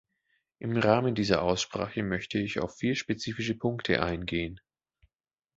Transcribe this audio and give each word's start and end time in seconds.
Im 0.57 0.77
Rahmen 0.77 1.13
dieser 1.13 1.43
Aussprache 1.43 2.01
möchte 2.01 2.39
ich 2.39 2.57
auf 2.59 2.75
vier 2.77 2.95
spezifische 2.95 3.53
Punkte 3.55 4.01
eingehen. 4.01 4.59